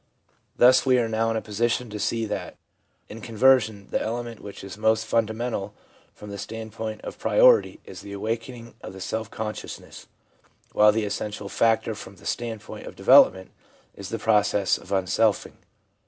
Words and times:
Thus 0.57 0.83
we 0.83 0.97
are 0.97 1.07
now 1.07 1.29
in 1.29 1.37
a 1.37 1.43
position 1.43 1.91
to 1.91 1.99
see 1.99 2.25
that 2.25 2.55
in 3.07 3.21
conversion 3.21 3.85
the 3.91 4.01
element 4.01 4.39
which 4.39 4.63
is 4.63 4.75
most 4.75 5.05
fundamental 5.05 5.75
from 6.11 6.31
the 6.31 6.39
standpoint 6.39 7.01
of 7.01 7.19
priority 7.19 7.79
is 7.85 8.01
the 8.01 8.11
awakening 8.11 8.73
of 8.81 8.99
self 9.03 9.29
consciousness, 9.29 10.07
while 10.71 10.91
the 10.91 11.05
essential 11.05 11.49
factor 11.49 11.93
from 11.93 12.15
the 12.15 12.25
standpoint 12.25 12.87
of 12.87 12.95
development 12.95 13.51
is 13.93 14.09
the 14.09 14.17
process 14.17 14.75
of 14.79 14.89
unselfing. 14.91 15.57